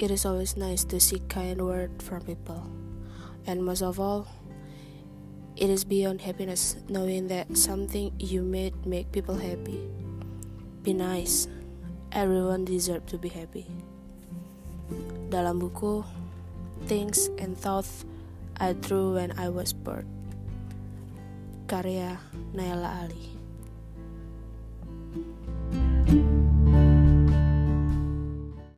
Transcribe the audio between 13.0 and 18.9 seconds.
to be happy. Dalam buku Things and Thoughts I